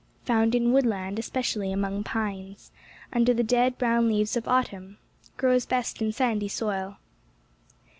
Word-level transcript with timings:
Found 0.23 0.55
in 0.55 0.71
woodland, 0.73 1.19
especially 1.19 1.71
among 1.71 2.03
pines, 2.03 2.71
under 3.13 3.35
the 3.35 3.43
dead 3.43 3.77
brown 3.77 4.07
leaves 4.07 4.35
of 4.35 4.47
autiman— 4.47 4.97
grows 5.37 5.67
best 5.67 6.01
in 6.01 6.11
sandy 6.11 6.47
soil. 6.47 6.97